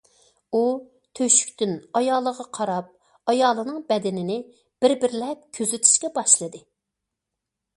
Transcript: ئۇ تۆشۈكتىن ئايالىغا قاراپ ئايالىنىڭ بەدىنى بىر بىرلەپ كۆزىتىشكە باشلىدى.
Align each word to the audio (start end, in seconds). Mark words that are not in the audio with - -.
ئۇ 0.55 0.59
تۆشۈكتىن 1.17 1.75
ئايالىغا 1.99 2.45
قاراپ 2.59 2.89
ئايالىنىڭ 3.33 3.77
بەدىنى 3.93 4.39
بىر 4.85 4.97
بىرلەپ 5.05 5.45
كۆزىتىشكە 5.59 6.11
باشلىدى. 6.17 6.65